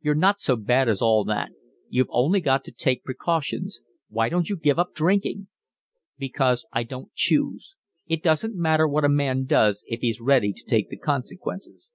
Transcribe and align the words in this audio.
You're 0.00 0.14
not 0.14 0.40
so 0.40 0.56
bad 0.56 0.88
as 0.88 1.02
all 1.02 1.24
that. 1.24 1.50
You've 1.90 2.06
only 2.08 2.40
got 2.40 2.64
to 2.64 2.72
take 2.72 3.04
precautions. 3.04 3.82
Why 4.08 4.30
don't 4.30 4.48
you 4.48 4.56
give 4.56 4.78
up 4.78 4.94
drinking?" 4.94 5.48
"Because 6.16 6.64
I 6.72 6.84
don't 6.84 7.12
choose. 7.12 7.74
It 8.06 8.22
doesn't 8.22 8.56
matter 8.56 8.88
what 8.88 9.04
a 9.04 9.10
man 9.10 9.44
does 9.44 9.84
if 9.86 10.00
he's 10.00 10.22
ready 10.22 10.54
to 10.54 10.64
take 10.64 10.88
the 10.88 10.96
consequences. 10.96 11.92